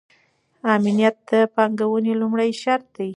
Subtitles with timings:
[0.73, 3.09] امنیت د پانګونې لومړنی شرط دی.